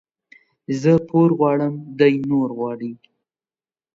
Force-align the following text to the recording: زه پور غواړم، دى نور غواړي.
زه 0.81 0.91
پور 1.07 1.29
غواړم، 1.39 1.73
دى 1.99 2.11
نور 2.29 2.49
غواړي. 2.57 2.91